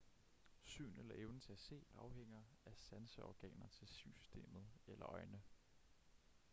syn 0.63 0.95
eller 0.97 1.15
evnen 1.17 1.39
til 1.39 1.53
at 1.53 1.59
se 1.59 1.83
afhænger 1.97 2.41
af 2.65 2.75
sanseorganer 2.77 3.67
til 3.67 3.87
synssystemet 3.87 4.65
eller 4.87 5.05
øjne 5.07 5.41